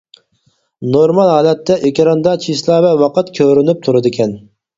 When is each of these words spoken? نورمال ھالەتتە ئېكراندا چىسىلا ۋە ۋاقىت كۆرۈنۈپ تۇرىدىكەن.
نورمال 0.95 1.29
ھالەتتە 1.33 1.77
ئېكراندا 1.89 2.33
چىسىلا 2.47 2.79
ۋە 2.87 2.95
ۋاقىت 3.03 3.31
كۆرۈنۈپ 3.41 3.87
تۇرىدىكەن. 3.89 4.37